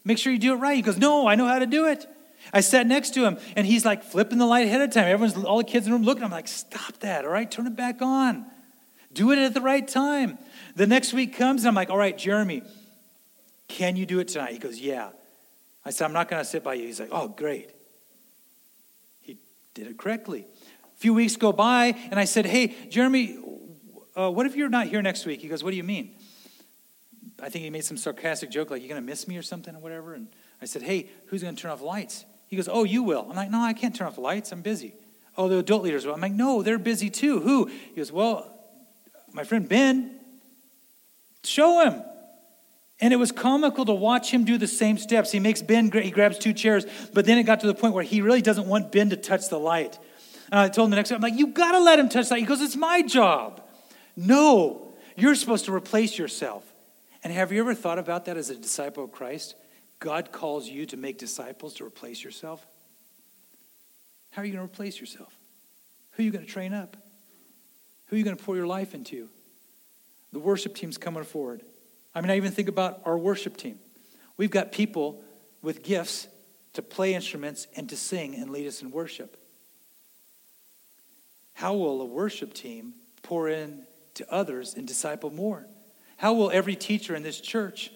[0.05, 0.77] Make sure you do it right.
[0.77, 2.07] He goes, no, I know how to do it.
[2.55, 5.05] I sat next to him and he's like flipping the light ahead of time.
[5.05, 6.23] Everyone's, all the kids in the room looking.
[6.25, 7.51] I'm like, stop that, all right?
[7.51, 8.47] Turn it back on.
[9.13, 10.39] Do it at the right time.
[10.77, 12.63] The next week comes and I'm like, all right, Jeremy,
[13.69, 14.53] can you do it tonight?
[14.53, 15.11] He goes, yeah.
[15.85, 16.87] I said, I'm not going to sit by you.
[16.87, 17.71] He's like, oh, great.
[19.21, 19.37] He
[19.75, 20.47] did it correctly.
[20.85, 23.37] A few weeks go by and I said, hey, Jeremy,
[24.17, 25.43] uh, what if you're not here next week?
[25.43, 26.15] He goes, what do you mean?
[27.43, 29.75] I think he made some sarcastic joke like, you're going to miss me or something
[29.75, 30.15] or whatever?
[30.15, 30.29] And
[30.63, 32.25] I said, Hey, who's going to turn off lights?
[32.49, 33.27] He goes, Oh, you will.
[33.29, 34.53] I'm like, No, I can't turn off the lights.
[34.53, 34.95] I'm busy.
[35.37, 36.15] Oh, the adult leaders will.
[36.15, 37.41] I'm like, No, they're busy too.
[37.41, 37.67] Who?
[37.67, 38.51] He goes, Well,
[39.33, 40.21] my friend Ben.
[41.43, 42.03] Show him.
[43.01, 45.31] And it was comical to watch him do the same steps.
[45.33, 48.05] He makes Ben, he grabs two chairs, but then it got to the point where
[48.05, 49.99] he really doesn't want Ben to touch the light.
[50.51, 52.39] And I told him the next time, I'm like, you gotta let him touch that.
[52.39, 53.61] He goes, it's my job.
[54.17, 56.65] No, you're supposed to replace yourself.
[57.25, 59.57] And have you ever thought about that as a disciple of Christ?
[60.05, 62.65] God calls you to make disciples to replace yourself.
[64.33, 65.35] How are you going to replace yourself?
[66.13, 66.99] Who are you going to train up?
[68.07, 69.31] Who are you going to pour your life into?
[70.31, 71.63] The worship team's coming forward.
[72.15, 73.79] I mean, I even think about our worship team.
[74.37, 75.25] We've got people
[75.63, 76.29] with gifts
[76.75, 79.39] to play instruments and to sing and lead us in worship.
[81.55, 82.93] How will a worship team
[83.23, 83.85] pour in
[84.17, 85.65] to others and disciple more?
[86.19, 87.91] How will every teacher in this church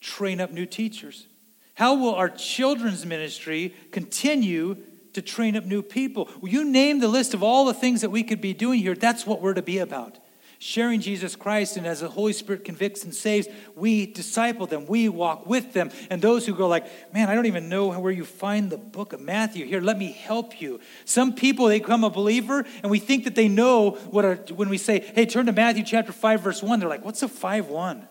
[0.00, 1.26] train up new teachers?
[1.74, 4.76] How will our children's ministry continue
[5.12, 6.28] to train up new people?
[6.42, 8.94] you name the list of all the things that we could be doing here.
[8.94, 10.18] That's what we're to be about
[10.58, 15.08] sharing Jesus Christ, and as the Holy Spirit convicts and saves, we disciple them, we
[15.08, 15.90] walk with them.
[16.10, 19.12] And those who go like, man, I don't even know where you find the book
[19.12, 19.66] of Matthew.
[19.66, 20.80] Here, let me help you.
[21.04, 24.68] Some people, they become a believer, and we think that they know what our, when
[24.68, 27.68] we say, hey, turn to Matthew chapter 5, verse 1, they're like, what's a 5
[27.68, 28.08] 1?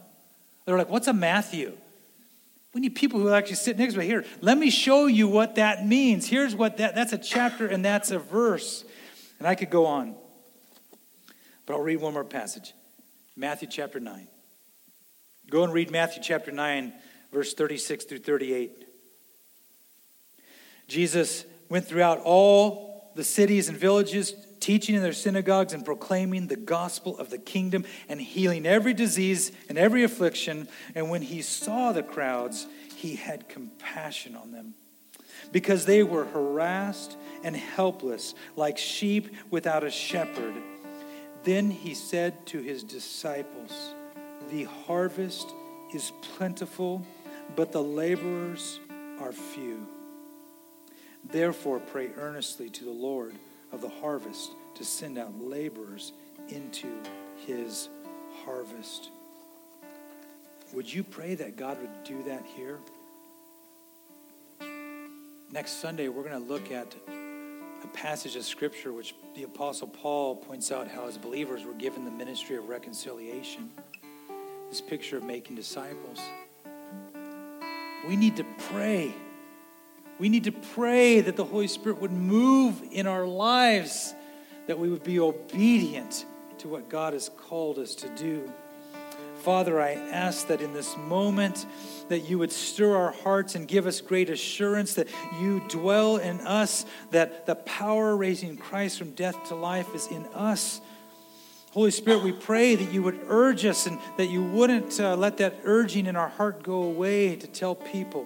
[0.67, 1.77] They're like, what's a Matthew?
[2.73, 4.25] We need people who actually sit next to me here.
[4.41, 6.27] Let me show you what that means.
[6.27, 8.83] Here's what that that's a chapter and that's a verse.
[9.39, 10.13] And I could go on.
[11.65, 12.73] But I'll read one more passage
[13.37, 14.27] Matthew chapter 9.
[15.49, 16.91] Go and read Matthew chapter 9,
[17.31, 18.85] verse 36 through 38.
[20.89, 24.33] Jesus went throughout all the cities and villages,
[24.67, 29.49] teaching in their synagogues and proclaiming the gospel of the kingdom and healing every disease
[29.69, 30.67] and every affliction.
[30.93, 34.73] And when he saw the crowds, he had compassion on them
[35.53, 37.15] because they were harassed
[37.45, 40.55] and helpless, like sheep without a shepherd.
[41.45, 43.71] Then he said to his disciples,
[44.51, 45.47] The harvest
[45.93, 47.07] is plentiful,
[47.55, 48.81] but the laborers
[49.21, 49.87] are few.
[51.23, 53.33] Therefore, pray earnestly to the Lord
[53.71, 56.13] of the harvest to send out laborers
[56.49, 56.87] into
[57.45, 57.89] his
[58.45, 59.09] harvest.
[60.73, 62.77] Would you pray that God would do that here?
[65.51, 66.93] Next Sunday, we're going to look at
[67.83, 72.05] a passage of scripture which the Apostle Paul points out how as believers we're given
[72.05, 73.71] the ministry of reconciliation.
[74.69, 76.19] This picture of making disciples.
[78.07, 79.13] We need to pray.
[80.19, 84.13] We need to pray that the Holy Spirit would move in our lives,
[84.67, 86.25] that we would be obedient
[86.59, 88.51] to what God has called us to do.
[89.39, 91.65] Father, I ask that in this moment
[92.09, 95.07] that you would stir our hearts and give us great assurance that
[95.39, 100.25] you dwell in us, that the power raising Christ from death to life is in
[100.27, 100.81] us.
[101.71, 105.37] Holy Spirit, we pray that you would urge us and that you wouldn't uh, let
[105.37, 108.25] that urging in our heart go away to tell people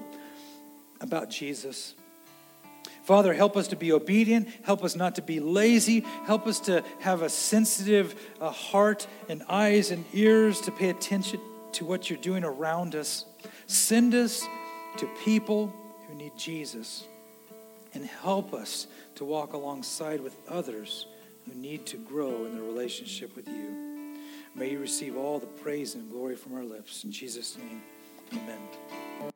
[1.01, 1.93] about Jesus.
[3.11, 4.47] Father, help us to be obedient.
[4.63, 5.99] Help us not to be lazy.
[6.23, 11.41] Help us to have a sensitive uh, heart and eyes and ears to pay attention
[11.73, 13.25] to what you're doing around us.
[13.67, 14.47] Send us
[14.95, 15.75] to people
[16.07, 17.03] who need Jesus
[17.93, 21.05] and help us to walk alongside with others
[21.45, 24.15] who need to grow in their relationship with you.
[24.55, 27.03] May you receive all the praise and glory from our lips.
[27.03, 27.81] In Jesus' name,
[28.31, 29.31] amen.